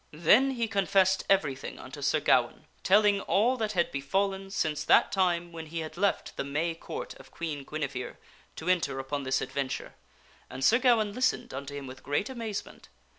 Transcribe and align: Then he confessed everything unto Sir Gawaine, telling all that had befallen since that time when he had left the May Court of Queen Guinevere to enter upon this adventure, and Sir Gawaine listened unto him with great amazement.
Then 0.17 0.49
he 0.55 0.67
confessed 0.67 1.23
everything 1.29 1.77
unto 1.77 2.01
Sir 2.01 2.19
Gawaine, 2.19 2.65
telling 2.81 3.21
all 3.21 3.55
that 3.57 3.73
had 3.73 3.91
befallen 3.91 4.49
since 4.49 4.83
that 4.83 5.11
time 5.11 5.51
when 5.51 5.67
he 5.67 5.81
had 5.81 5.95
left 5.95 6.37
the 6.37 6.43
May 6.43 6.73
Court 6.73 7.13
of 7.19 7.29
Queen 7.29 7.63
Guinevere 7.63 8.15
to 8.55 8.67
enter 8.67 8.97
upon 8.97 9.21
this 9.21 9.41
adventure, 9.41 9.93
and 10.49 10.65
Sir 10.65 10.79
Gawaine 10.79 11.13
listened 11.13 11.53
unto 11.53 11.75
him 11.75 11.85
with 11.85 12.01
great 12.01 12.29
amazement. 12.31 12.89